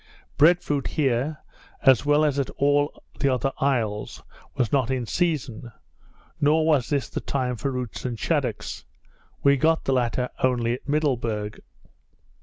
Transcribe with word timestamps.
Bread 0.35 0.61
fruit 0.63 0.87
here, 0.87 1.37
as 1.83 2.07
well 2.07 2.25
as 2.25 2.39
at 2.39 2.49
all 2.57 3.03
the 3.19 3.29
other 3.31 3.51
isles, 3.59 4.23
was 4.55 4.71
not 4.71 4.89
in 4.89 5.05
season; 5.05 5.71
nor 6.39 6.65
was 6.65 6.89
this 6.89 7.07
the 7.07 7.21
time 7.21 7.55
for 7.55 7.69
roots 7.69 8.03
and 8.03 8.17
shaddocks. 8.19 8.83
We 9.43 9.57
got 9.57 9.83
the 9.85 9.93
latter 9.93 10.29
only 10.39 10.73
at 10.73 10.89
Middleburg. 10.89 11.61